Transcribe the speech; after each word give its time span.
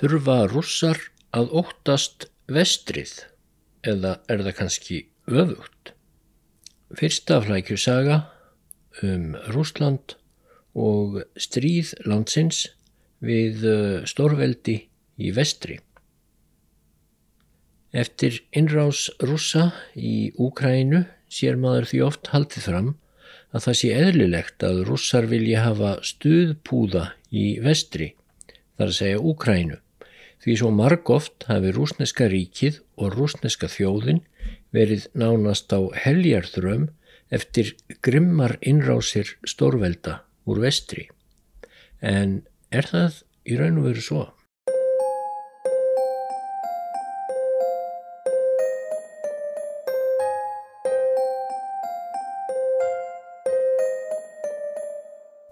Þurfa 0.00 0.46
rússar 0.48 0.96
að 1.36 1.50
óttast 1.60 2.30
vestrið 2.48 3.18
eða 3.84 4.14
er 4.32 4.40
það 4.46 4.54
kannski 4.56 5.00
öfugt? 5.28 5.92
Fyrsta 6.96 7.36
flækjusaga 7.44 8.16
um 9.04 9.34
Rúsland 9.52 10.14
og 10.72 11.20
stríð 11.36 11.92
landsins 12.08 12.62
við 13.20 13.66
uh, 13.68 14.00
stórveldi 14.08 14.78
í 15.20 15.34
vestri. 15.36 15.76
Eftir 17.92 18.40
innrás 18.56 19.10
rússa 19.20 19.66
í 19.98 20.30
Úkrænu 20.40 21.04
sér 21.28 21.60
maður 21.60 21.90
því 21.90 22.02
oft 22.08 22.32
haldið 22.32 22.66
fram 22.70 22.90
að 23.52 23.66
það 23.66 23.78
sé 23.82 23.92
eðlilegt 23.98 24.64
að 24.64 24.82
rússar 24.88 25.28
vilja 25.28 25.66
hafa 25.66 25.96
stuðpúða 26.06 27.04
í 27.28 27.46
vestri, 27.60 28.14
þar 28.78 28.88
að 28.88 28.98
segja 29.02 29.22
Úkrænu, 29.32 29.80
því 30.40 30.56
svo 30.56 30.70
marg 30.72 31.10
oft 31.12 31.46
hafi 31.50 31.72
rúsneska 31.76 32.28
ríkið 32.32 32.80
og 32.96 33.16
rúsneska 33.16 33.68
þjóðin 33.68 34.22
verið 34.74 35.06
nánast 35.12 35.72
á 35.72 35.80
heljarþröm 36.04 36.88
eftir 37.30 37.74
grimmar 38.02 38.56
innrásir 38.60 39.36
stórvelda 39.46 40.20
úr 40.48 40.62
vestri. 40.64 41.08
En 42.00 42.40
er 42.72 42.88
það 42.88 43.22
í 43.46 43.58
raun 43.60 43.80
og 43.82 43.90
veru 43.90 44.04
svo? 44.04 44.22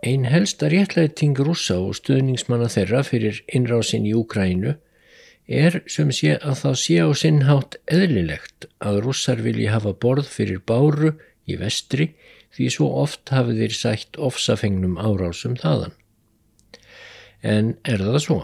Einn 0.08 0.24
helsta 0.32 0.68
réttlæting 0.72 1.36
rúsa 1.44 1.74
og 1.84 1.96
stuðningsmanna 1.98 2.68
þeirra 2.72 3.00
fyrir 3.04 3.42
innrásin 3.52 4.06
í 4.08 4.14
Úkrænu 4.16 4.70
er 5.60 5.78
sem 5.90 6.12
sé 6.18 6.36
að 6.38 6.54
það 6.62 6.76
sé 6.82 6.96
á 7.04 7.08
sinnhátt 7.22 7.76
eðlilegt 7.96 8.68
að 8.88 9.00
rússar 9.04 9.42
vilji 9.44 9.66
hafa 9.68 9.92
borð 10.04 10.30
fyrir 10.32 10.62
báru 10.70 11.12
í 11.44 11.58
vestri 11.60 12.08
því 12.56 12.70
svo 12.76 12.88
oft 13.02 13.34
hafið 13.34 13.62
þeir 13.64 13.76
sætt 13.82 14.20
ofsafengnum 14.30 14.96
árásum 14.96 15.60
þaðan. 15.60 15.92
En 17.44 17.74
er 17.84 18.00
það 18.08 18.20
svo? 18.24 18.40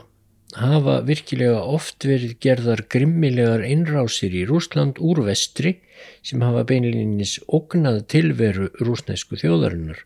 Hafa 0.61 1.01
virkilega 1.09 1.65
oft 1.65 2.05
verið 2.05 2.39
gerðar 2.45 2.85
grimmilegar 2.93 3.65
innrásir 3.65 4.37
í 4.37 4.45
Rúsland 4.51 5.01
úr 5.01 5.25
vestri 5.31 5.79
sem 6.21 6.45
hafa 6.45 6.67
beinleginis 6.69 7.39
ógnað 7.49 8.05
tilveru 8.13 8.69
rúsnesku 8.85 9.41
þjóðarinnar 9.41 10.05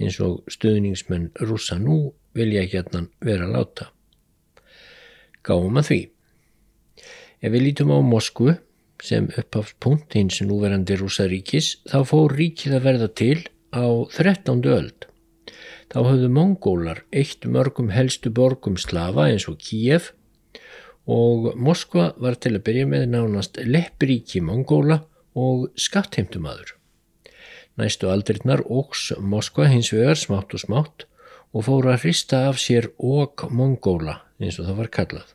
eins 0.00 0.18
og 0.24 0.42
stuðningsmenn 0.50 1.30
rúsa 1.44 1.78
nú 1.78 2.14
vilja 2.34 2.64
hann 2.92 3.10
vera 3.20 3.46
láta. 3.46 3.90
Gáum 5.44 5.78
að 5.78 5.88
því. 5.88 6.00
Ef 7.44 7.52
við 7.52 7.66
lítum 7.66 7.92
á 7.92 7.98
Moskvu 8.00 8.54
sem 9.04 9.26
uppháfspunkt 9.36 10.14
hins 10.16 10.40
núverandi 10.40 10.96
rúsaríkis 10.96 11.74
þá 11.90 11.98
fór 12.08 12.32
ríkið 12.38 12.78
að 12.78 12.86
verða 12.88 13.08
til 13.20 13.40
á 13.74 13.84
13. 14.16 14.64
öld. 14.64 15.08
Þá 15.92 15.98
höfðu 16.08 16.30
mongólar 16.32 17.02
eitt 17.12 17.44
mörgum 17.44 17.90
helstu 17.94 18.32
borgum 18.32 18.78
slafa 18.80 19.28
eins 19.28 19.46
og 19.50 19.60
Kíef 19.60 20.12
og 21.04 21.52
Moskva 21.60 22.14
var 22.16 22.38
til 22.40 22.54
að 22.56 22.64
byrja 22.70 22.86
með 22.88 23.10
nánast 23.12 23.60
leppríki 23.60 24.40
mongóla 24.40 25.02
og 25.36 25.68
skattheimtumadur. 25.76 26.73
Næstu 27.80 28.10
aldrinnar 28.12 28.62
ógs 28.70 29.08
Moskva 29.18 29.66
hins 29.72 29.90
vegar 29.92 30.18
smátt 30.18 30.54
og 30.54 30.62
smátt 30.62 31.06
og 31.54 31.66
fóru 31.66 31.90
að 31.90 32.04
hrista 32.04 32.44
af 32.48 32.60
sér 32.62 32.90
óg 32.98 33.46
mongóla 33.50 34.20
eins 34.38 34.58
og 34.60 34.68
það 34.68 34.80
var 34.82 34.90
kallað. 34.98 35.28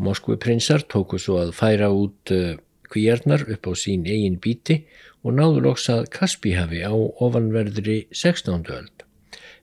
Moskvi 0.00 0.38
prinsar 0.40 0.84
tóku 0.86 1.18
svo 1.18 1.40
að 1.42 1.52
færa 1.54 1.90
út 1.92 2.32
uh, 2.34 2.56
kvíarnar 2.90 3.44
upp 3.50 3.70
á 3.70 3.72
sín 3.78 4.06
eigin 4.06 4.38
bíti 4.42 4.80
og 5.22 5.36
náðu 5.36 5.62
loks 5.66 5.88
að 5.92 6.08
Kaspíhafi 6.14 6.82
á 6.86 6.94
ofanverðri 6.94 8.04
16. 8.10 8.66
öld 8.70 9.06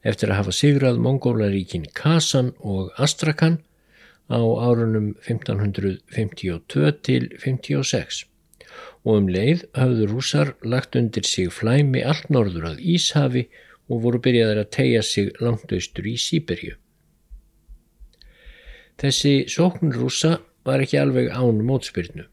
eftir 0.08 0.32
að 0.32 0.40
hafa 0.42 0.56
sigrað 0.56 1.02
mongólaríkin 1.04 1.88
Kasan 1.96 2.54
og 2.60 2.92
Astrakan 3.02 3.60
á 4.30 4.40
árunum 4.40 5.16
1552 5.26 6.92
til 7.08 7.32
56 7.44 8.26
og 9.08 9.22
um 9.22 9.28
leið 9.32 9.64
hafðu 9.78 10.10
rúsar 10.12 10.50
lagt 10.68 10.98
undir 11.00 11.24
sig 11.24 11.48
flæmi 11.56 12.02
allt 12.04 12.28
norður 12.34 12.74
að 12.74 12.82
Íshafi 12.96 13.46
og 13.88 14.02
voru 14.04 14.20
byrjaðar 14.20 14.66
að 14.66 14.74
tegja 14.76 15.04
sig 15.10 15.30
langt 15.40 15.72
austur 15.72 16.10
í 16.12 16.18
Sýberju. 16.20 16.74
Þessi 19.00 19.34
sókn 19.54 19.94
rúsa 19.96 20.40
var 20.68 20.84
ekki 20.84 21.00
alveg 21.00 21.30
án 21.32 21.62
mótspyrnu. 21.64 22.26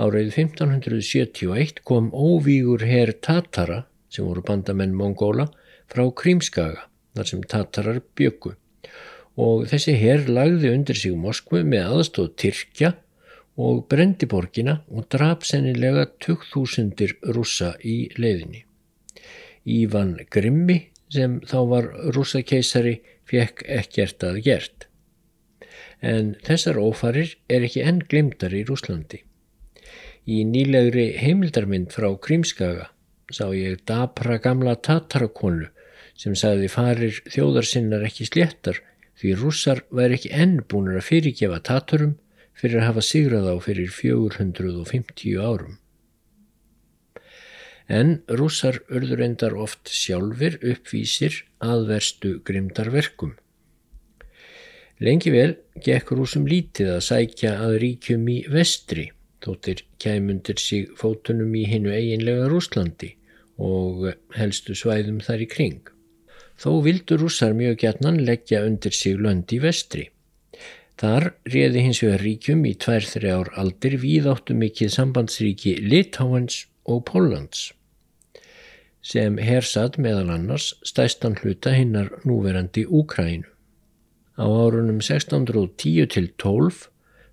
Árið 0.00 0.30
1571 0.38 1.82
kom 1.84 2.08
óvígur 2.14 2.86
herr 2.86 3.12
Tatara, 3.20 3.82
sem 4.08 4.24
voru 4.24 4.40
bandamenn 4.46 4.96
Mongóla, 4.96 5.50
frá 5.90 6.06
Krímskaga, 6.16 6.86
þar 7.18 7.28
sem 7.28 7.44
Tatarar 7.44 8.00
byggu. 8.16 8.54
Og 9.36 9.66
þessi 9.68 9.98
herr 10.00 10.24
lagði 10.30 10.72
undir 10.72 10.96
sig 10.96 11.12
Moskvu 11.18 11.60
með 11.66 11.92
aðstóð 11.98 12.32
Tyrkja 12.40 12.94
og 13.58 13.86
brendi 13.90 14.28
borgina 14.30 14.80
og 14.88 15.08
draf 15.12 15.44
sennilega 15.48 16.06
2000 16.22 17.32
rúsa 17.34 17.74
í 17.82 18.10
leiðinni. 18.16 18.64
Ívan 19.66 20.16
Grimmi, 20.30 20.78
sem 21.10 21.40
þá 21.46 21.58
var 21.68 21.88
rúsakeisari, 22.14 23.00
fekk 23.28 23.64
ekkert 23.68 24.24
að 24.26 24.38
gert. 24.46 24.86
En 26.00 26.34
þessar 26.46 26.78
ófarir 26.80 27.34
er 27.48 27.66
ekki 27.66 27.82
enn 27.84 28.00
glimtar 28.08 28.54
í 28.56 28.62
Rúslandi. 28.64 29.20
Í 30.24 30.44
nýlegri 30.48 31.10
heimildarmynd 31.20 31.92
frá 31.92 32.08
Krímskaga 32.24 32.88
sá 33.30 33.50
ég 33.54 33.82
dapra 33.86 34.38
gamla 34.42 34.76
tatarakonu 34.80 35.68
sem 36.18 36.34
sagði 36.36 36.68
farir 36.72 37.20
þjóðarsinnar 37.30 38.04
ekki 38.08 38.26
sléttar 38.28 38.80
því 39.20 39.36
rússar 39.40 39.84
væri 39.94 40.18
ekki 40.18 40.32
enn 40.42 40.58
búin 40.68 40.90
að 40.94 41.06
fyrirgefa 41.06 41.60
tatarum 41.68 42.16
fyrir 42.60 42.80
að 42.80 42.88
hafa 42.90 43.04
sigrað 43.04 43.50
á 43.50 43.56
fyrir 43.64 43.92
450 43.96 45.36
árum. 45.40 45.78
En 47.90 48.20
rússar 48.28 48.82
urður 48.86 49.24
endar 49.26 49.56
oft 49.58 49.90
sjálfur 49.90 50.60
uppvísir 50.62 51.40
aðverstu 51.58 52.36
grimdarverkum. 52.46 53.34
Lengi 55.00 55.32
vel 55.32 55.54
gekk 55.82 56.12
rúsum 56.14 56.44
lítið 56.46 56.92
að 56.98 57.06
sækja 57.08 57.56
að 57.64 57.78
ríkjum 57.82 58.28
í 58.28 58.42
vestri 58.52 59.08
þóttir 59.44 59.84
kæmundir 60.02 60.60
sig 60.60 60.90
fótunum 61.00 61.54
í 61.56 61.64
hinnu 61.68 61.92
eiginlega 61.94 62.48
Rúslandi 62.52 63.14
og 63.60 64.10
helstu 64.36 64.76
svæðum 64.76 65.20
þar 65.24 65.44
í 65.44 65.48
kring. 65.50 65.80
Þó 66.60 66.82
vildu 66.84 67.16
rússar 67.20 67.54
mjög 67.56 67.78
gætnan 67.84 68.20
leggja 68.26 68.62
undir 68.68 68.92
sig 68.96 69.16
lönd 69.16 69.52
í 69.56 69.60
vestri. 69.64 70.10
Þar 71.00 71.30
réði 71.48 71.82
hins 71.86 72.02
vegar 72.04 72.20
ríkjum 72.20 72.64
í 72.68 72.74
tvær-þri 72.76 73.30
ár 73.32 73.48
aldir 73.60 73.94
víðáttu 74.02 74.52
mikið 74.52 74.90
sambandsríki 74.98 75.78
Litáens 75.80 76.66
og 76.84 77.06
Póllands 77.08 77.70
sem 79.00 79.38
hersað 79.40 79.96
meðal 80.04 80.28
annars 80.34 80.74
stæstan 80.84 81.38
hluta 81.40 81.72
hinnar 81.72 82.10
núverandi 82.28 82.84
Úkrænu. 82.84 83.48
Á 84.36 84.44
árunum 84.44 85.00
1610 85.00 86.10
til 86.12 86.28
12 86.36 86.82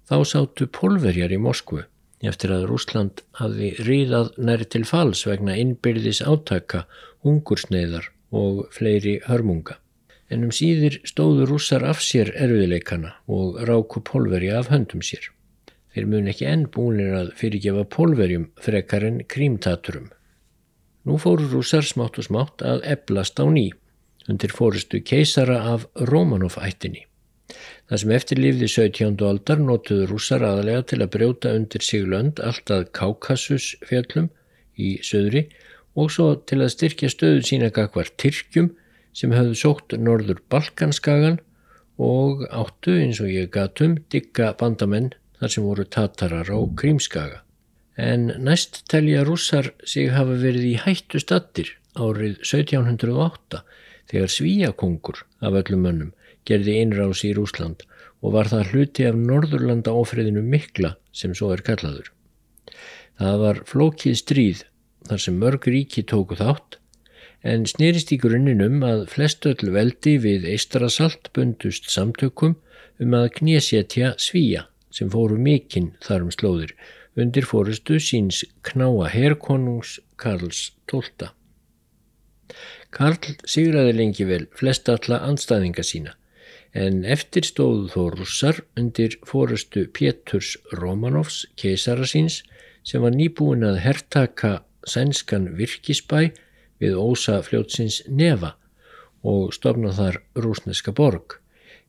þá 0.08 0.18
sátu 0.32 0.68
pólverjar 0.72 1.36
í 1.36 1.40
Moskvu 1.44 1.84
eftir 2.24 2.54
að 2.56 2.70
Rúsland 2.72 3.22
hafi 3.42 3.74
ríðað 3.84 4.32
næri 4.40 4.70
til 4.72 4.86
fals 4.88 5.26
vegna 5.28 5.58
innbyrðis 5.60 6.24
átaka, 6.24 6.86
hungursneiðar 7.28 8.08
og 8.32 8.64
fleiri 8.74 9.20
hörmunga. 9.28 9.78
En 10.28 10.44
um 10.44 10.52
síðir 10.52 11.00
stóðu 11.08 11.48
rússar 11.48 11.86
af 11.88 12.02
sér 12.04 12.34
erfiðleikana 12.36 13.14
og 13.32 13.62
ráku 13.68 14.02
pólverja 14.04 14.60
af 14.60 14.72
höndum 14.74 15.04
sér. 15.06 15.30
Þeir 15.96 16.10
mun 16.12 16.28
ekki 16.30 16.46
enn 16.46 16.68
búinir 16.74 17.16
að 17.16 17.34
fyrirgefa 17.40 17.86
pólverjum 17.96 18.50
frekar 18.62 19.08
en 19.08 19.22
krímtaturum. 19.24 20.12
Nú 21.08 21.16
fóru 21.24 21.48
rússar 21.48 21.88
smátt 21.88 22.20
og 22.20 22.28
smátt 22.28 22.62
að 22.62 22.84
eblast 22.92 23.40
á 23.40 23.48
ný 23.48 23.70
undir 24.28 24.52
fórustu 24.52 25.00
keisara 25.00 25.62
af 25.74 25.88
Rómanov-ættinni. 25.96 27.06
Það 27.88 28.02
sem 28.02 28.12
eftirlifði 28.18 28.68
17. 28.74 29.22
aldar 29.24 29.62
notuðu 29.64 30.10
rússar 30.10 30.44
aðalega 30.44 30.84
til 30.92 31.00
að 31.00 31.12
brjóta 31.14 31.54
undir 31.56 31.86
sig 31.88 32.04
lönd 32.04 32.42
alltaf 32.44 32.90
Kaukasus 32.98 33.70
fjöllum 33.88 34.28
í 34.76 34.98
söðri 35.10 35.46
og 35.96 36.12
svo 36.14 36.34
til 36.50 36.60
að 36.62 36.74
styrkja 36.76 37.10
stöðu 37.14 37.46
sína 37.48 37.72
gagvar 37.74 38.12
Tyrkjum 38.20 38.74
sem 39.18 39.34
höfðu 39.34 39.58
sótt 39.58 39.96
norður 39.98 40.44
Balkanskagan 40.54 41.40
og 41.98 42.44
áttu 42.54 43.00
eins 43.02 43.22
og 43.24 43.32
ég 43.34 43.50
gatum 43.54 43.98
digga 44.14 44.52
bandamenn 44.60 45.10
þar 45.40 45.54
sem 45.54 45.66
voru 45.66 45.86
tatarar 45.90 46.50
á 46.54 46.60
Krímskaga. 46.78 47.42
En 47.98 48.30
næst 48.46 48.84
telja 48.92 49.24
rússar 49.26 49.72
sig 49.82 50.12
hafa 50.14 50.38
verið 50.38 50.70
í 50.70 50.76
hættu 50.84 51.22
stattir 51.22 51.74
árið 51.98 52.38
1708 52.46 53.64
þegar 54.12 54.34
Svíakongur 54.34 55.24
af 55.42 55.58
öllum 55.64 55.86
mönnum 55.88 56.14
gerði 56.48 56.78
innrás 56.84 57.24
í 57.26 57.34
Rúsland 57.36 57.82
og 58.22 58.36
var 58.38 58.50
það 58.52 58.74
hluti 58.74 59.08
af 59.10 59.18
Norðurlanda 59.18 59.94
áfriðinu 59.98 60.44
mikla 60.46 60.94
sem 61.12 61.34
svo 61.38 61.52
er 61.56 61.66
kallaður. 61.66 62.12
Það 63.18 63.40
var 63.42 63.62
flókið 63.66 64.18
stríð 64.22 64.64
þar 65.10 65.24
sem 65.24 65.42
mörg 65.42 65.66
ríki 65.74 66.06
tóku 66.06 66.38
þátt 66.38 66.78
en 67.44 67.66
snýrist 67.70 68.12
í 68.14 68.18
grunninum 68.22 68.82
að 68.86 69.06
flestu 69.12 69.54
öll 69.54 69.74
veldi 69.76 70.18
við 70.24 70.48
Eistarasalt 70.54 71.30
bundust 71.36 71.90
samtökum 71.94 72.56
um 73.04 73.14
að 73.18 73.30
knésétja 73.40 74.14
svíja 74.22 74.68
sem 74.94 75.10
fóru 75.14 75.38
mikinn 75.38 75.92
þarum 76.04 76.32
slóðir 76.34 76.74
undir 77.18 77.46
fórustu 77.50 78.00
síns 78.02 78.44
knáa 78.66 79.10
herrkonungs 79.10 79.98
Karls 80.18 80.72
XII. 80.90 81.32
Karl 82.94 83.36
sigraði 83.46 83.94
lengi 83.98 84.26
vel 84.26 84.46
flest 84.58 84.90
alla 84.90 85.20
anstæðinga 85.28 85.86
sína 85.86 86.16
en 86.78 87.04
eftir 87.06 87.46
stóðu 87.48 87.88
þó 87.94 88.04
russar 88.14 88.62
undir 88.78 89.18
fórustu 89.26 89.88
Péturs 89.94 90.56
Romanovs 90.74 91.46
keisara 91.60 92.08
síns 92.08 92.42
sem 92.88 93.04
var 93.04 93.16
nýbúin 93.16 93.66
að 93.68 93.82
herrtaka 93.84 94.54
sænskan 94.88 95.52
virkisbæ 95.58 96.30
við 96.82 96.98
ósa 97.02 97.42
fljótsins 97.46 98.02
nefa 98.08 98.56
og 99.28 99.54
stofna 99.56 99.92
þar 99.98 100.22
rúsneska 100.38 100.94
borg. 100.96 101.40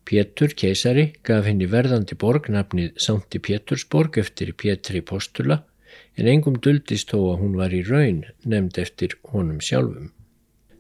Pétur 0.08 0.55
keisari 0.56 1.11
gaf 1.26 1.44
henni 1.44 1.69
verðandi 1.69 2.17
borg 2.17 2.49
nafnið 2.52 2.94
Sankti 3.05 3.40
Pétursborg 3.44 4.17
eftir 4.23 4.55
Pétri 4.56 5.02
Postula 5.05 5.62
en 6.17 6.31
engum 6.31 6.56
duldist 6.64 7.12
þó 7.12 7.19
að 7.32 7.43
hún 7.43 7.58
var 7.58 7.75
í 7.75 7.82
raun 7.85 8.23
nefnd 8.44 8.81
eftir 8.81 9.19
honum 9.32 9.61
sjálfum. 9.61 10.11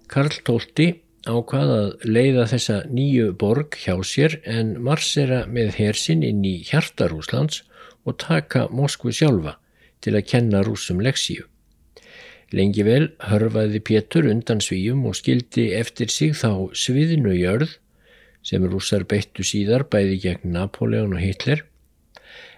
Karl 0.08 0.32
XII 0.32 1.02
ákvað 1.28 1.72
að 1.74 2.06
leiða 2.08 2.46
þessa 2.52 2.78
nýju 2.88 3.32
borg 3.38 3.76
hjá 3.76 3.94
sér 4.06 4.38
en 4.48 4.76
marsera 4.82 5.44
með 5.46 5.74
hersinn 5.82 6.24
inn 6.24 6.40
í 6.46 6.56
hjarta 6.64 7.10
Rúslands 7.12 7.62
og 8.08 8.16
taka 8.22 8.66
Moskvu 8.72 9.12
sjálfa 9.12 9.58
til 10.00 10.16
að 10.16 10.28
kenna 10.32 10.62
rúsum 10.64 11.02
leksíu. 11.04 11.44
Lengi 12.54 12.84
vel 12.86 13.10
hörfaði 13.28 13.82
Pétur 13.84 14.28
undan 14.30 14.62
svíjum 14.64 15.02
og 15.08 15.18
skildi 15.18 15.68
eftir 15.76 16.08
sig 16.08 16.32
þá 16.38 16.72
sviðinu 16.72 17.34
jörð 17.36 17.74
sem 18.46 18.64
rúsar 18.64 19.04
beittu 19.08 19.44
síðar 19.44 19.84
bæði 19.92 20.16
gegn 20.22 20.54
Napoleon 20.54 21.12
og 21.12 21.20
Hitler 21.20 21.66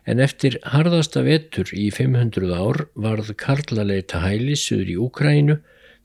en 0.06 0.20
eftir 0.22 0.58
harðasta 0.72 1.22
vetur 1.26 1.72
í 1.76 1.88
500 1.94 2.54
ár 2.54 2.84
varð 2.94 3.34
Karla 3.40 3.84
leita 3.86 4.22
hæli 4.22 4.56
suður 4.58 4.92
í 4.92 4.96
Úkrænu 5.06 5.56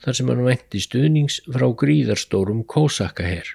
þar 0.04 0.18
sem 0.18 0.32
hann 0.32 0.44
vænti 0.46 0.82
stuðnings 0.84 1.40
frá 1.46 1.68
gríðarstórum 1.82 2.64
kósakkaher. 2.70 3.48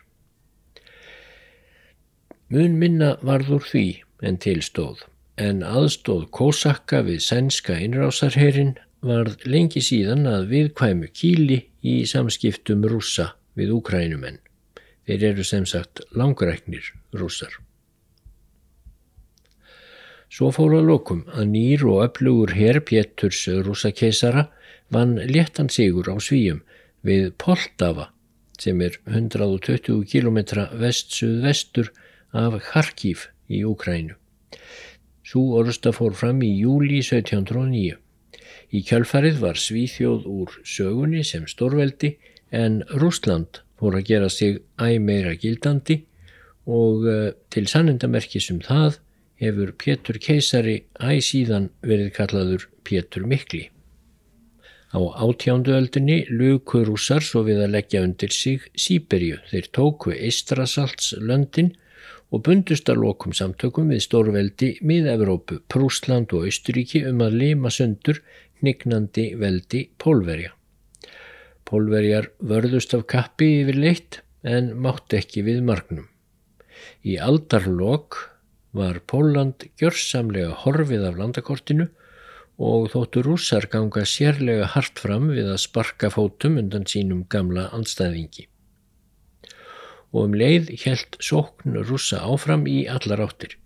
Mun 2.50 2.78
minna 2.80 3.16
varður 3.22 3.66
því 3.66 3.86
en 4.26 4.38
tilstóð, 4.42 5.04
en 5.38 5.62
aðstóð 5.62 6.26
kósakka 6.34 7.04
við 7.06 7.20
sænska 7.26 7.76
innrásarherin 7.78 8.74
varð 9.06 9.46
lengi 9.48 9.80
síðan 9.84 10.28
að 10.28 10.46
viðkvæmu 10.52 11.08
kíli 11.16 11.58
í 11.80 12.02
samskiptum 12.08 12.84
rúsa 12.88 13.32
við 13.56 13.72
úkrænumenn. 13.78 14.38
Þeir 15.08 15.26
eru 15.32 15.44
sem 15.46 15.66
sagt 15.66 16.02
langræknir 16.14 16.92
rússar. 17.16 17.56
Svo 20.30 20.52
fór 20.54 20.76
að 20.78 20.86
lokum 20.92 21.24
að 21.34 21.48
nýr 21.50 21.82
og 21.90 22.04
öflugur 22.04 22.52
herr 22.54 22.78
Péturs 22.86 23.48
rúsakeisara 23.66 24.46
vann 24.94 25.16
léttan 25.26 25.70
sigur 25.72 26.06
á 26.06 26.14
svíjum 26.22 26.60
við 27.02 27.32
Poltava 27.40 28.12
sem 28.60 28.78
er 28.84 29.00
120 29.08 30.04
km 30.06 30.38
vest-suð-vestur 30.78 31.90
af 32.36 32.60
Kharkiv 32.68 33.26
í 33.48 33.64
Úkrænu. 33.66 34.14
Svo 35.26 35.56
orðsta 35.58 35.90
fór 35.96 36.14
fram 36.14 36.44
í 36.46 36.52
júli 36.60 37.00
1709. 37.00 37.96
Í 38.70 38.84
kjálfarið 38.86 39.40
var 39.42 39.58
Svíþjóð 39.58 40.26
úr 40.30 40.60
sögunni 40.62 41.24
sem 41.26 41.46
stórveldi 41.50 42.14
en 42.54 42.80
Rúsland 43.02 43.64
fór 43.80 43.96
að 43.98 44.06
gera 44.12 44.28
sig 44.30 44.60
æg 44.78 45.00
meira 45.02 45.34
gildandi 45.34 46.04
og 46.70 47.06
eh, 47.10 47.32
til 47.50 47.66
sannendamerkisum 47.70 48.60
það 48.62 49.00
hefur 49.40 49.72
Pétur 49.80 50.20
keisari 50.22 50.76
æg 51.00 51.22
síðan 51.24 51.70
verið 51.82 52.12
kallaður 52.18 52.68
Pétur 52.86 53.26
Mikli. 53.26 53.70
Á 54.90 54.98
átjánduöldinni 54.98 56.24
luku 56.30 56.84
rússar 56.86 57.22
svo 57.22 57.44
við 57.46 57.62
að 57.64 57.74
leggja 57.76 58.02
undir 58.02 58.34
sig 58.34 58.64
Sýberíu. 58.74 59.38
Þeir 59.50 59.68
tóku 59.74 60.14
Eistrasaltslöndin 60.14 61.76
og 62.30 62.44
bundust 62.46 62.88
að 62.90 63.02
lokum 63.04 63.34
samtökum 63.34 63.90
við 63.90 64.04
stórveldi 64.06 64.70
mið-Evrópu, 64.86 65.60
Prúsland 65.70 66.32
og 66.36 66.46
Austuríki 66.46 67.02
um 67.10 67.22
að 67.26 67.38
lima 67.42 67.72
sundur 67.74 68.22
hnignandi 68.60 69.32
veldi 69.40 69.88
Pólverja. 69.98 70.52
Pólverjar 71.66 72.30
vörðust 72.42 72.94
af 72.96 73.06
kappi 73.10 73.50
yfir 73.62 73.78
leitt 73.78 74.20
en 74.42 74.72
mátt 74.82 75.14
ekki 75.14 75.44
við 75.46 75.62
margnum. 75.66 76.06
Í 77.06 77.18
aldarlokk 77.20 78.16
var 78.76 79.00
Póland 79.10 79.66
gjörsamlega 79.80 80.54
horfið 80.62 81.06
af 81.08 81.18
landakortinu 81.18 81.88
og 82.60 82.90
þóttu 82.92 83.24
rússar 83.24 83.66
ganga 83.72 84.04
sérlega 84.06 84.68
hart 84.74 85.00
fram 85.00 85.30
við 85.32 85.48
að 85.50 85.62
sparka 85.64 86.12
fótum 86.12 86.58
undan 86.60 86.86
sínum 86.86 87.24
gamla 87.32 87.70
anstæðingi. 87.76 88.49
Og 90.10 90.26
um 90.26 90.34
leið 90.34 90.72
helt 90.84 91.18
sókn 91.22 91.76
rússa 91.86 92.18
áfram 92.26 92.66
í 92.66 92.82
allar 92.90 93.22
áttir. 93.28 93.56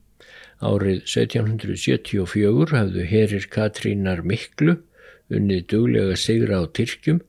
Árið 0.64 1.04
1774 1.08 2.74
hafðu 2.76 3.06
herir 3.08 3.46
Katrínar 3.52 4.22
Miklu 4.24 4.78
unnið 5.32 5.64
duglega 5.72 6.16
sigra 6.20 6.60
á 6.60 6.64
Tyrkjum 6.68 7.20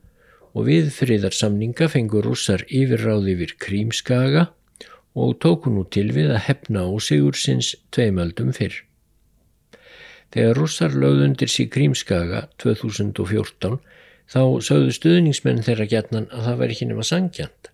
og 0.56 0.67
við 0.69 0.91
friðarsamninga 0.95 1.88
fengur 1.91 2.27
rússar 2.27 2.63
yfirráð 2.67 3.29
yfir 3.33 3.56
Krímskaga 3.59 4.50
og 5.15 5.38
tóku 5.44 5.71
nú 5.71 5.85
til 5.91 6.09
við 6.15 6.33
að 6.35 6.45
hefna 6.50 6.85
á 6.88 6.91
sigursins 7.00 7.73
tveimaldum 7.95 8.51
fyrr. 8.56 8.81
Þegar 10.35 10.59
russar 10.59 10.95
lögð 10.95 11.23
undir 11.29 11.51
síg 11.51 11.71
Krímskaga 11.75 12.47
2014 12.63 13.79
þá 14.31 14.41
sögðu 14.68 14.95
stuðningsmenn 14.95 15.63
þeirra 15.63 15.88
gætnan 15.91 16.27
að 16.31 16.50
það 16.50 16.61
væri 16.61 16.75
ekki 16.75 16.89
nema 16.91 17.07
sangjant 17.07 17.71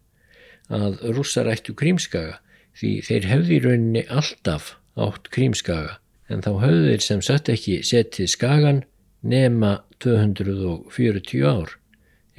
að 0.71 1.01
russar 1.15 1.49
ættu 1.51 1.75
Krímskaga 1.77 2.39
því 2.79 2.91
þeir 3.07 3.27
hefði 3.31 3.57
í 3.57 3.63
rauninni 3.65 4.03
alltaf 4.09 4.75
átt 4.95 5.29
Krímskaga 5.33 5.97
en 6.31 6.43
þá 6.45 6.51
höfðu 6.63 6.87
þeir 6.87 7.05
sem 7.05 7.21
sagt 7.25 7.51
ekki 7.51 7.81
setið 7.87 8.31
skagan 8.31 8.83
nema 9.21 9.81
240 10.03 11.43
ár 11.45 11.75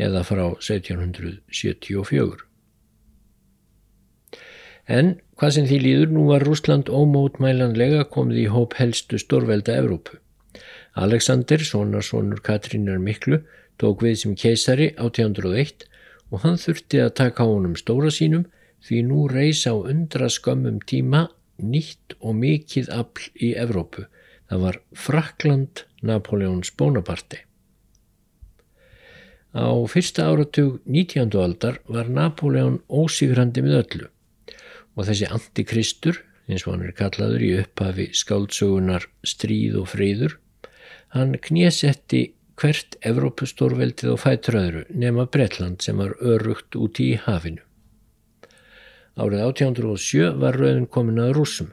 eða 0.01 0.23
frá 0.27 0.45
1774. 0.57 2.47
En 4.91 5.15
hvað 5.39 5.55
sem 5.57 5.69
því 5.69 5.79
líður 5.85 6.15
nú 6.17 6.27
var 6.33 6.45
Rúsland 6.47 6.91
ómótmælanlega 6.91 8.07
komið 8.11 8.43
í 8.43 8.49
hóp 8.51 8.75
helstu 8.81 9.21
stórvelda 9.21 9.77
Evrópu. 9.79 10.19
Alexander, 10.99 11.63
sonarsonur 11.63 12.43
Katrínar 12.45 12.99
Miklu, 13.01 13.39
tók 13.81 14.03
við 14.05 14.19
sem 14.25 14.35
keisari 14.37 14.91
1801 14.99 15.87
og 16.33 16.43
hann 16.47 16.59
þurfti 16.61 17.03
að 17.05 17.15
taka 17.21 17.47
honum 17.49 17.77
stóra 17.77 18.11
sínum 18.11 18.49
því 18.83 19.05
nú 19.07 19.27
reys 19.31 19.63
á 19.69 19.77
undra 19.77 20.31
skömmum 20.33 20.81
tíma 20.89 21.27
nýtt 21.63 22.17
og 22.21 22.39
mikið 22.41 22.91
afl 22.91 23.29
í 23.37 23.53
Evrópu. 23.61 24.09
Það 24.49 24.65
var 24.67 24.79
Frakland 24.97 25.85
Napoleons 26.03 26.73
Bonaparte. 26.77 27.45
Á 29.53 29.69
fyrsta 29.85 30.27
áratug 30.33 30.81
19. 30.89 31.37
aldar 31.37 31.79
var 31.87 32.09
Napoleon 32.09 32.81
ósigrandi 32.89 33.65
með 33.65 33.79
öllu 33.83 34.09
og 34.97 35.07
þessi 35.09 35.29
antikristur, 35.33 36.19
eins 36.49 36.67
og 36.67 36.75
hann 36.75 36.87
er 36.89 36.97
kallaður 36.97 37.45
í 37.45 37.51
upphafi 37.63 38.11
skáldsögunar 38.17 39.07
stríð 39.25 39.79
og 39.81 39.89
friður, 39.93 40.35
hann 41.17 41.37
knésetti 41.41 42.33
hvert 42.63 42.95
Evrópustórveldið 43.03 44.13
og 44.13 44.21
fætröðru 44.23 44.83
nema 44.95 45.27
Bretland 45.27 45.83
sem 45.83 45.99
var 45.99 46.15
örugt 46.23 46.77
úti 46.79 47.09
í 47.13 47.17
hafinu. 47.19 47.63
Árið 49.19 49.43
1807 49.49 50.29
var 50.41 50.57
rauðin 50.57 50.87
komin 50.87 51.19
að 51.21 51.35
rúsum. 51.41 51.73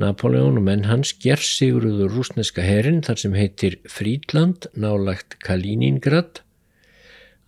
Napoleon 0.00 0.60
og 0.60 0.64
menn 0.64 0.86
hans 0.88 1.10
ger 1.20 1.42
siguruður 1.42 2.14
rúsneska 2.14 2.62
herin 2.64 3.02
þar 3.04 3.18
sem 3.20 3.34
heitir 3.36 3.76
Frídland 3.90 4.70
nálagt 4.78 5.36
Kaliningrad 5.44 6.40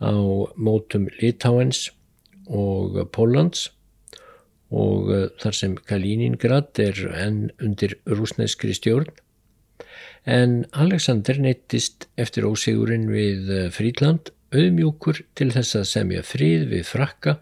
á 0.03 0.13
mótum 0.59 1.07
Litáens 1.23 1.87
og 2.51 2.99
Pólans 3.15 3.71
og 4.73 5.13
eh, 5.15 5.29
þar 5.41 5.57
sem 5.57 5.79
Kaliningrad 5.79 6.75
er 6.83 6.99
enn 7.23 7.47
undir 7.63 8.01
rúsneskri 8.11 8.75
stjórn 8.77 9.22
en 10.25 10.63
Alexander 10.73 11.39
neittist 11.43 12.09
eftir 12.21 12.47
ósigurinn 12.47 13.09
við 13.11 13.51
eh, 13.51 13.69
Frídland 13.75 14.31
auðmjúkur 14.53 15.23
til 15.39 15.51
þess 15.55 15.79
að 15.81 15.89
semja 15.91 16.23
frið 16.27 16.69
við 16.73 16.87
frakka 16.89 17.39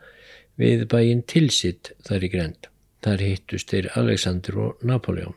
við 0.60 0.86
bæinn 0.92 1.24
tilsitt 1.28 1.92
þar 2.06 2.26
í 2.26 2.32
grend. 2.32 2.68
Þar 3.04 3.24
hittust 3.24 3.72
þeir 3.72 3.90
Alexander 3.96 4.58
og 4.60 4.84
Napoleon. 4.86 5.34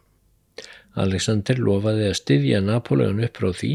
Alexander 0.99 1.57
lofaði 1.57 2.09
að 2.09 2.19
styðja 2.19 2.61
Napoleon 2.61 3.23
upp 3.25 3.39
frá 3.39 3.51
því 3.57 3.73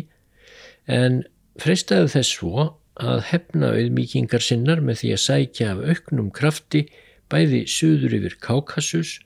en 0.98 1.22
freystaði 1.58 2.12
þess 2.14 2.36
svo 2.38 2.68
að 2.98 3.22
hefna 3.30 3.72
auðmíkingar 3.74 4.42
sinnar 4.42 4.82
með 4.84 5.02
því 5.02 5.12
að 5.14 5.24
sækja 5.24 5.70
af 5.72 5.82
auknum 5.92 6.30
krafti 6.34 6.84
bæði 7.30 7.64
suður 7.70 8.16
yfir 8.18 8.38
Kákassus 8.42 9.18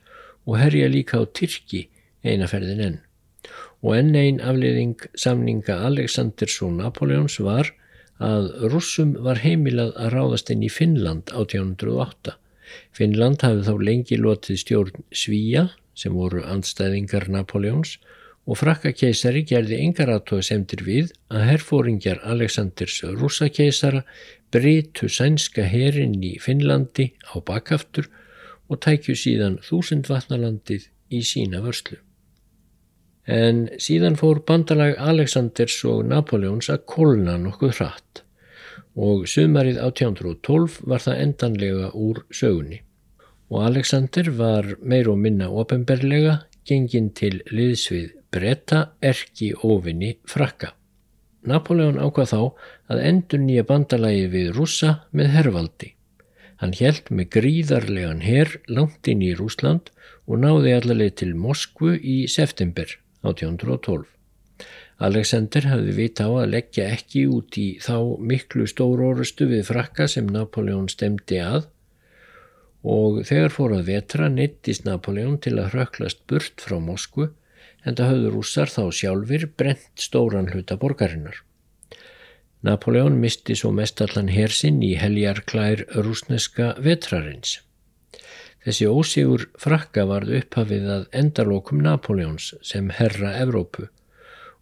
og 0.45 0.57
herja 0.59 0.89
líka 0.91 1.21
á 1.21 1.23
Tyrki 1.25 1.87
einaferðin 2.23 2.83
enn. 2.87 2.99
Og 3.83 3.97
enn 3.97 4.15
einn 4.15 4.39
afleiðing 4.39 4.95
samninga 5.19 5.75
Alexanders 5.89 6.61
og 6.63 6.77
Napoleons 6.77 7.35
var 7.43 7.73
að 8.23 8.49
russum 8.71 9.13
var 9.25 9.41
heimilað 9.43 9.91
að 9.99 10.13
ráðast 10.15 10.51
inn 10.53 10.63
í 10.63 10.71
Finnland 10.71 11.33
1808. 11.33 12.37
Finnland 12.95 13.43
hafði 13.43 13.65
þá 13.67 13.87
lengi 13.89 14.17
lotið 14.19 14.61
stjórn 14.61 15.07
Svíja 15.11 15.67
sem 15.99 16.15
voru 16.15 16.43
andstæðingar 16.47 17.27
Napoleons 17.33 17.97
og 18.47 18.59
frakkakeisari 18.59 19.43
gerði 19.47 19.79
engar 19.83 20.11
aðtóð 20.15 20.41
semtir 20.47 20.83
við 20.87 21.11
að 21.31 21.45
herfóringjar 21.51 22.23
Aleksandrs 22.27 23.01
rúsakeisara 23.19 24.03
breytu 24.53 25.09
sænska 25.09 25.67
herin 25.67 26.17
í 26.23 26.35
Finnlandi 26.43 27.11
á 27.31 27.39
bakaftur 27.45 28.09
og 28.69 28.81
tækju 28.83 29.15
síðan 29.19 29.59
þúsund 29.65 30.09
vatnalandið 30.11 30.89
í 31.13 31.23
sína 31.27 31.61
vörslu. 31.63 31.99
En 33.25 33.69
síðan 33.79 34.17
fór 34.19 34.41
bandalag 34.43 34.97
Aleksandrs 34.99 35.77
og 35.87 36.03
Napoleons 36.09 36.67
að 36.69 36.83
kolna 36.85 37.37
nokkuð 37.39 37.77
hratt 37.77 38.23
og 38.93 39.23
sumarið 39.25 39.79
1812 39.81 40.81
var 40.85 41.01
það 41.01 41.21
endanlega 41.23 41.87
úr 41.97 42.19
sögunni 42.29 42.83
og 43.53 43.63
Alexander 43.67 44.29
var 44.37 44.75
meir 44.81 45.09
og 45.09 45.19
minna 45.21 45.49
ofinberlega 45.49 46.39
gengin 46.67 47.11
til 47.15 47.41
liðsvið 47.51 48.13
bretta 48.33 48.79
erki 49.01 49.51
ofinni 49.53 50.15
frakka. 50.29 50.73
Napoleon 51.45 51.99
ákvað 51.99 52.31
þá 52.31 52.41
að 52.93 53.03
endur 53.09 53.43
nýja 53.43 53.65
bandalagi 53.67 54.25
við 54.31 54.53
rússa 54.57 54.93
með 55.11 55.33
herrvaldi. 55.35 55.91
Hann 56.63 56.73
held 56.79 57.11
með 57.11 57.29
gríðarlegan 57.35 58.23
herr 58.23 58.55
langt 58.71 59.09
inn 59.11 59.21
í 59.21 59.33
Rúsland 59.35 59.91
og 60.25 60.39
náði 60.39 60.77
allaveg 60.77 61.17
til 61.19 61.33
Moskvu 61.35 61.97
í 61.99 62.23
september 62.31 62.87
1812. 63.23 64.07
Alexander 65.03 65.67
hafði 65.67 65.93
vita 65.97 66.27
á 66.29 66.31
að 66.43 66.51
leggja 66.53 66.87
ekki 66.95 67.25
út 67.27 67.57
í 67.59 67.67
þá 67.83 67.97
miklu 68.21 68.67
stórórustu 68.69 69.47
við 69.49 69.65
frakka 69.71 70.07
sem 70.11 70.29
Napoleon 70.29 70.89
stemdi 70.91 71.39
að 71.43 71.65
og 72.83 73.23
þegar 73.27 73.55
fór 73.55 73.73
að 73.77 73.87
vetra 73.89 74.27
neittist 74.29 74.83
Napoleon 74.85 75.39
til 75.43 75.55
að 75.57 75.71
hröklast 75.73 76.21
burt 76.27 76.63
frá 76.63 76.77
Moskvu 76.83 77.29
en 77.83 77.97
það 77.97 78.13
höfðu 78.13 78.31
rússar 78.35 78.71
þá 78.71 78.83
sjálfur 78.99 79.47
brent 79.57 79.89
stóran 79.99 80.51
hluta 80.51 80.77
borgarinnar. 80.79 81.41
Napoleon 82.63 83.17
misti 83.19 83.55
svo 83.59 83.73
mestallan 83.75 84.29
hersinn 84.31 84.79
í 84.83 84.93
heljarklær 84.95 85.83
rúsneska 86.05 86.73
vetrarins. 86.79 87.57
Þessi 88.63 88.87
ósigur 88.87 89.49
frakka 89.59 90.05
varð 90.07 90.37
upphafið 90.37 90.85
að 90.87 91.07
endalokum 91.19 91.81
Napoleons 91.83 92.53
sem 92.63 92.87
herra 92.95 93.33
Evrópu 93.41 93.89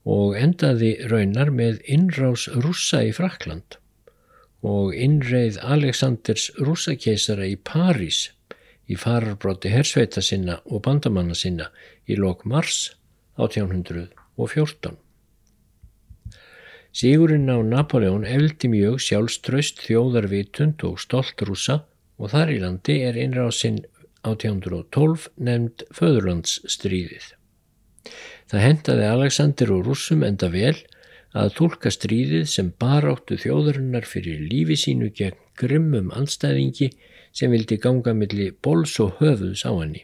og 0.10 0.34
endaði 0.40 0.96
raunar 1.12 1.52
með 1.54 1.84
innrás 1.86 2.48
rússa 2.64 3.04
í 3.06 3.12
Frakland 3.14 3.78
og 4.66 4.96
innreið 4.98 5.60
Aleksanders 5.62 6.48
rúsakeisara 6.58 7.46
í 7.50 7.60
París 7.62 8.32
í 8.90 8.98
fararbróti 8.98 9.70
hersveita 9.70 10.22
sinna 10.26 10.58
og 10.66 10.82
bandamanna 10.88 11.38
sinna 11.38 11.70
í 12.10 12.18
lok 12.18 12.42
mars 12.46 12.96
1814. 13.38 14.98
Sigurinn 16.92 17.48
á 17.54 17.62
Napoleon 17.64 18.26
eldi 18.28 18.68
mjög 18.68 19.00
sjálfströst 19.06 19.86
þjóðarvitund 19.86 20.82
og 20.90 20.98
stolt 21.00 21.46
rúsa 21.46 21.84
og 22.22 22.34
þar 22.34 22.52
í 22.54 22.60
landi 22.62 22.98
er 23.06 23.18
innrásinn 23.18 23.80
1812 24.28 25.30
nefnd 25.38 25.86
Föðurlandsstríðið. 25.98 27.32
Það 28.52 28.66
hendaði 28.66 29.08
Alexander 29.08 29.74
og 29.76 29.86
rúsum 29.88 30.26
enda 30.28 30.50
vel 30.52 30.76
að 31.38 31.54
tólka 31.58 31.92
stríðið 31.94 32.48
sem 32.52 32.74
baráttu 32.82 33.38
þjóðurinnar 33.40 34.08
fyrir 34.08 34.42
lífi 34.52 34.78
sínu 34.80 35.12
gegn 35.16 35.40
grimmum 35.60 36.12
anstæðingi 36.16 36.92
sem 37.32 37.54
vildi 37.54 37.78
ganga 37.80 38.14
millir 38.18 38.56
bols 38.64 38.98
og 39.00 39.22
höfuðs 39.22 39.64
á 39.64 39.72
henni. 39.72 40.04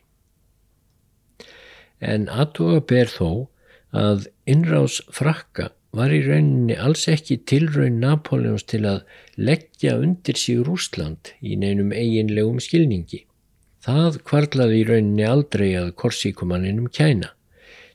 En 1.99 2.27
aðtóa 2.29 2.79
ber 2.87 3.11
þó 3.11 3.49
að 3.91 4.27
innrás 4.47 5.01
frakka 5.11 5.71
var 5.97 6.13
í 6.13 6.21
rauninni 6.23 6.75
alls 6.77 7.07
ekki 7.11 7.39
tilraun 7.49 7.99
Napoleons 7.99 8.67
til 8.69 8.83
að 8.85 9.03
leggja 9.35 9.97
undir 9.99 10.37
sig 10.39 10.61
Rúsland 10.63 11.33
í 11.41 11.57
neinum 11.59 11.91
eiginlegum 11.91 12.59
skilningi. 12.63 13.26
Það 13.87 14.17
kvarlaði 14.27 14.79
í 14.81 14.85
rauninni 14.89 15.23
aldrei 15.23 15.69
að 15.79 15.93
korsíkumanninum 16.01 16.89
kæna. 16.91 17.29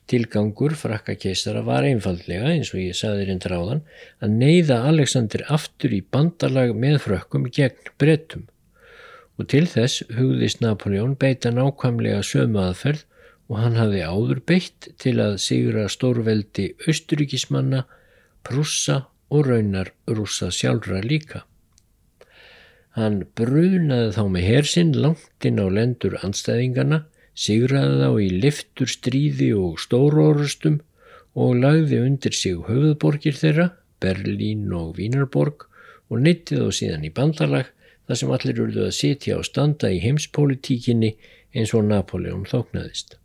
Tilgangur 0.08 0.72
frakkakeisara 0.80 1.60
var 1.66 1.84
einfallega, 1.84 2.48
eins 2.48 2.70
og 2.72 2.80
ég 2.80 2.96
saði 2.96 3.26
reyndir 3.28 3.52
á 3.52 3.60
þann, 3.60 3.82
að 4.24 4.38
neyða 4.40 4.78
Alexander 4.88 5.44
aftur 5.52 5.92
í 5.92 6.00
bandalag 6.00 6.72
með 6.72 6.96
frökkum 7.04 7.44
gegn 7.52 7.92
brettum. 8.00 8.48
Og 9.36 9.50
til 9.52 9.66
þess 9.68 10.00
hugðist 10.16 10.64
Napoleon 10.64 11.12
beita 11.12 11.52
nákvæmlega 11.52 12.24
sömu 12.24 12.64
aðferð 12.64 13.04
og 13.52 13.60
hann 13.60 13.76
hafði 13.76 14.02
áður 14.08 14.42
beitt 14.48 14.90
til 15.02 15.18
að 15.20 15.38
sigra 15.44 15.90
stórveldi 15.92 16.70
austuríkismanna, 16.88 17.84
prussa 18.48 19.02
og 19.28 19.44
raunar 19.50 19.92
rússa 20.08 20.48
sjálfra 20.48 21.04
líka. 21.04 21.44
Hann 22.96 23.22
brunaði 23.38 24.12
þá 24.16 24.22
með 24.34 24.48
hersinn 24.50 24.92
langt 25.04 25.46
inn 25.48 25.60
á 25.62 25.66
lendur 25.72 26.18
anstæðingana 26.20 27.04
sigraði 27.32 28.00
þá 28.02 28.10
í 28.20 28.28
liftur 28.44 28.90
stríði 28.92 29.52
og 29.56 29.78
stórórustum 29.80 30.80
og 31.32 31.54
lagði 31.62 32.02
undir 32.04 32.36
sig 32.36 32.58
höfuðborgir 32.66 33.38
þeirra, 33.38 33.70
Berlín 34.02 34.68
og 34.76 34.98
Vínarborg 34.98 35.64
og 36.12 36.20
neyttið 36.20 36.66
þá 36.66 36.78
síðan 36.78 37.06
í 37.08 37.14
bandalag 37.16 37.70
þar 38.06 38.20
sem 38.20 38.34
allir 38.36 38.60
urðu 38.66 38.84
að 38.88 38.96
sitja 38.98 39.38
og 39.38 39.48
standa 39.48 39.88
í 39.88 40.02
heimspolitíkinni 40.02 41.14
eins 41.56 41.72
og 41.76 41.86
Napoleon 41.88 42.44
þóknaðist. 42.48 43.16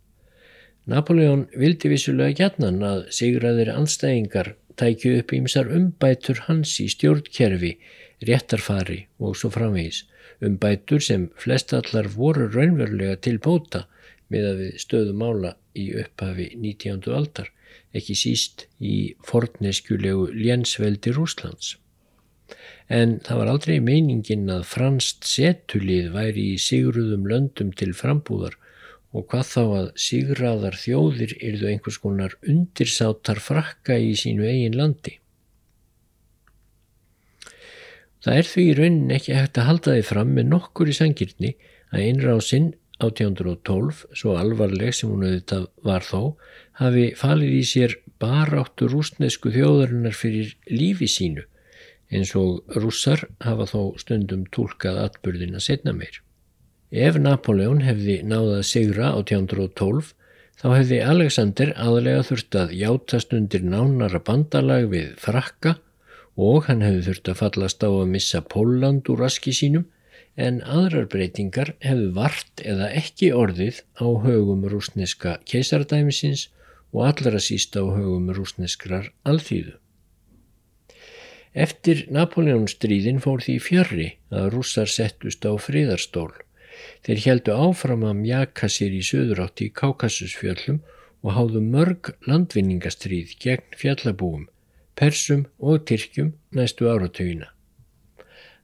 Napoleon 0.88 1.44
vildi 1.52 1.90
vissulega 1.92 2.46
gætnan 2.46 2.80
að 2.86 3.02
sigraðir 3.12 3.74
anstæðingar 3.74 4.54
tækju 4.80 5.18
upp 5.20 5.34
ímsar 5.36 5.68
umbætur 5.74 6.44
hans 6.46 6.78
í 6.80 6.86
stjórnkerfi, 6.88 7.74
réttarfari 8.26 9.00
og 9.18 9.36
svo 9.38 9.50
framvegis, 9.54 10.04
umbætur 10.44 11.02
sem 11.04 11.28
flestallar 11.38 12.08
voru 12.14 12.48
raunverulega 12.50 13.18
til 13.26 13.38
bóta 13.42 13.86
með 14.32 14.48
að 14.50 14.62
við 14.62 14.78
stöðum 14.84 15.22
mála 15.22 15.54
í 15.78 15.88
upphafi 16.02 16.48
19. 16.56 17.08
aldar, 17.14 17.50
ekki 17.96 18.16
síst 18.18 18.66
í 18.80 19.14
forneskjulegu 19.26 20.28
lénsveldi 20.34 21.14
Rúslands. 21.16 21.76
En 22.88 23.18
það 23.24 23.40
var 23.42 23.50
aldrei 23.52 23.76
meiningin 23.84 24.48
að 24.52 24.64
franst 24.68 25.26
setulið 25.28 26.10
væri 26.14 26.46
í 26.54 26.62
sigruðum 26.62 27.26
löndum 27.28 27.74
til 27.76 27.92
frambúðar 27.96 28.56
og 29.16 29.26
hvað 29.30 29.46
þá 29.52 29.62
að 29.80 29.88
sigraðar 30.04 30.76
þjóðir 30.76 31.34
yrðu 31.38 31.70
einhvers 31.70 31.98
konar 32.00 32.36
undirsátar 32.44 33.40
frakka 33.44 33.96
í 34.00 34.14
sínu 34.16 34.48
eigin 34.48 34.76
landi. 34.76 35.18
Það 38.28 38.38
er 38.38 38.48
því 38.52 38.62
í 38.68 38.72
raunin 38.76 39.12
ekki 39.16 39.32
hægt 39.32 39.56
að 39.56 39.64
halda 39.64 39.92
því 39.94 40.00
fram 40.04 40.32
með 40.36 40.48
nokkur 40.50 40.88
í 40.92 40.94
sangirni 40.98 41.50
að 41.96 42.02
innrásinn 42.10 42.66
1812, 42.98 44.02
svo 44.12 44.34
alvarleg 44.36 44.92
sem 44.98 45.08
hún 45.08 45.24
auðvitað 45.24 45.62
var 45.86 46.04
þó, 46.04 46.34
hafi 46.76 47.06
falið 47.16 47.54
í 47.56 47.62
sér 47.70 47.94
baráttu 48.20 48.90
rúsnesku 48.92 49.54
þjóðarinnar 49.54 50.18
fyrir 50.18 50.52
lífi 50.68 51.08
sínu, 51.08 51.46
eins 52.12 52.34
og 52.36 52.76
rússar 52.76 53.24
hafa 53.46 53.64
þó 53.72 53.80
stundum 54.04 54.44
tólkað 54.52 55.00
atbyrðina 55.06 55.64
setna 55.64 55.96
meir. 55.96 56.20
Ef 56.92 57.16
Napoleon 57.16 57.80
hefði 57.80 58.20
náðað 58.28 58.64
sigra 58.74 59.14
1812, 59.22 60.12
þá 60.60 60.68
hefði 60.74 61.00
Alexander 61.16 61.76
aðlega 61.80 62.28
þurft 62.28 62.60
að 62.60 62.76
játast 62.84 63.32
undir 63.32 63.64
nánara 63.64 64.20
bandalag 64.20 64.92
við 64.92 65.14
frakka 65.16 65.78
og 66.38 66.68
hann 66.68 66.84
hefði 66.86 67.04
þurft 67.08 67.30
að 67.32 67.40
fallast 67.42 67.84
á 67.84 67.90
að 67.90 68.10
missa 68.14 68.40
Póland 68.54 69.10
úr 69.12 69.24
raski 69.24 69.54
sínum 69.56 69.88
en 70.38 70.60
aðrar 70.62 71.08
breytingar 71.10 71.74
hefðu 71.82 72.12
vart 72.14 72.62
eða 72.62 72.92
ekki 73.00 73.32
orðið 73.34 73.82
á 73.98 74.06
högum 74.24 74.64
rúsneska 74.70 75.36
keisardæmisins 75.50 76.48
og 76.94 77.04
allra 77.10 77.42
sísta 77.42 77.82
á 77.82 77.86
högum 77.90 78.30
rúsneskrar 78.32 79.10
alþýðu. 79.28 79.74
Eftir 81.58 82.04
Napoleonstríðin 82.14 83.18
fór 83.24 83.42
því 83.42 83.56
fjarrri 83.64 84.10
að 84.30 84.52
rússar 84.54 84.90
settust 84.92 85.42
á 85.42 85.52
fríðarstól 85.58 86.30
Þeir 87.06 87.20
heldu 87.24 87.54
áfram 87.54 88.04
að 88.08 88.20
mjaka 88.22 88.68
sér 88.74 88.94
í 88.94 89.02
söðurátti 89.06 89.68
í 89.68 89.74
Kákasusfjöllum 89.80 90.78
og 91.24 91.34
háðu 91.34 91.62
mörg 91.64 92.10
landvinningastríð 92.28 93.34
gegn 93.42 93.78
fjallabúum, 93.80 94.44
persum 94.98 95.46
og 95.58 95.86
tyrkjum 95.88 96.32
næstu 96.54 96.88
áratögina. 96.90 97.48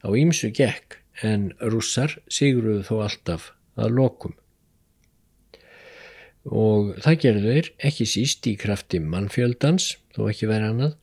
Á 0.05 0.09
ímsu 0.12 0.50
gekk 0.53 0.99
en 1.23 1.53
rússar 1.62 2.19
sigruðu 2.29 2.83
þó 2.88 2.97
alltaf 3.07 3.53
að 3.79 3.95
lokum. 3.99 4.35
Og 6.45 6.93
það 7.00 7.21
gerðu 7.23 7.55
þeir 7.55 7.71
ekki 7.88 8.07
síst 8.09 8.47
í 8.50 8.57
krafti 8.61 9.00
mannfjöldans, 9.00 9.95
þó 10.12 10.29
ekki 10.29 10.50
verið 10.50 10.75
annað, 10.75 10.99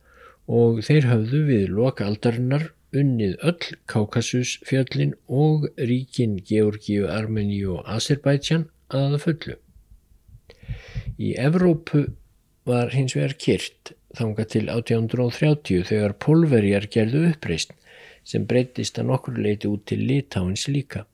og 0.46 0.82
þeir 0.86 1.08
höfðu 1.10 1.42
við 1.48 1.74
lokaldarinnar 1.74 2.68
unnið 2.92 3.36
öll 3.48 3.76
Kaukasusfjöllin 3.88 5.14
og 5.28 5.66
ríkin 5.80 6.36
Georgiu, 6.44 7.08
Armeníu 7.08 7.78
og 7.78 7.88
Azerbaijan 7.88 8.68
að 8.92 9.18
fullu. 9.24 9.56
Í 11.18 11.32
Evrópu 11.40 12.04
var 12.68 12.92
hins 12.94 13.16
vegar 13.16 13.34
kyrt 13.40 13.92
þanga 14.16 14.44
til 14.54 14.66
1830 14.68 15.86
þegar 15.88 16.18
polverjar 16.22 16.88
gerðu 16.92 17.24
uppreist 17.30 17.72
sem 18.28 18.44
breytist 18.46 19.00
að 19.00 19.08
nokkur 19.10 19.40
leiti 19.42 19.70
út 19.70 19.86
til 19.90 20.04
Litáins 20.06 20.68
líka. 20.70 21.06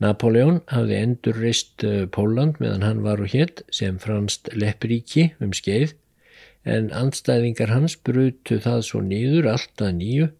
Napoleon 0.00 0.62
hafði 0.72 0.96
endur 0.96 1.36
reist 1.42 1.84
eh, 1.84 2.06
Póland 2.08 2.58
meðan 2.62 2.86
hann 2.86 3.02
var 3.04 3.20
og 3.20 3.34
hétt 3.34 3.62
sem 3.74 3.98
franst 4.00 4.48
leppríki 4.56 5.30
um 5.44 5.52
skeið 5.56 5.92
en 6.64 6.90
andstæðingar 6.96 7.72
hans 7.72 7.96
brutu 7.96 8.60
það 8.64 8.86
svo 8.88 9.02
niður 9.04 9.50
allt 9.52 9.84
að 9.84 9.98
nýju 10.00 10.30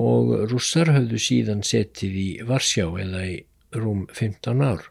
og 0.00 0.32
russar 0.50 0.90
höfðu 0.94 1.20
síðan 1.20 1.62
setið 1.66 2.16
í 2.16 2.28
Varsjá 2.46 2.86
eða 3.04 3.26
í 3.26 3.36
rúm 3.76 4.06
15 4.12 4.64
ár. 4.64 4.88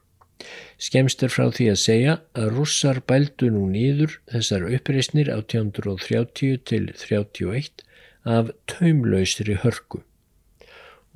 Skemst 0.79 1.24
er 1.25 1.34
frá 1.34 1.50
því 1.51 1.65
að 1.74 1.81
segja 1.81 2.13
að 2.39 2.51
russar 2.55 3.01
bældu 3.12 3.50
nú 3.51 3.65
nýður 3.72 4.19
þessar 4.31 4.67
uppreysnir 4.69 5.31
á 5.31 5.43
1830 5.43 6.62
til 6.69 6.86
31 6.96 7.84
af 8.24 8.53
taumlausri 8.72 9.58
hörku 9.63 10.03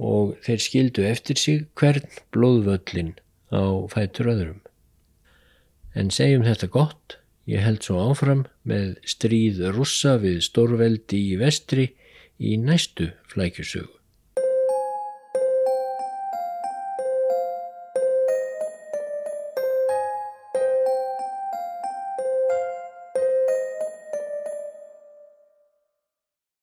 og 0.04 0.36
þeir 0.44 0.62
skildu 0.66 1.06
eftir 1.08 1.40
sig 1.40 1.66
hvern 1.80 2.08
blóðvöllin 2.34 3.14
á 3.54 3.64
fætur 3.94 4.32
öðrum. 4.34 4.62
En 5.94 6.10
segjum 6.10 6.46
þetta 6.48 6.72
gott, 6.74 7.18
ég 7.46 7.62
held 7.62 7.84
svo 7.86 8.02
áfram 8.10 8.48
með 8.66 8.96
stríð 9.06 9.62
russa 9.76 10.18
við 10.18 10.42
stórveldi 10.48 11.20
í 11.34 11.36
vestri 11.38 11.92
í 12.42 12.58
næstu 12.58 13.12
flækjusögu. 13.30 14.03